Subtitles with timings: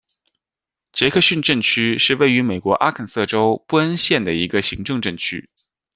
[0.91, 5.47] 杰克逊镇区是位于美国阿肯色州布恩县的一个行政镇区。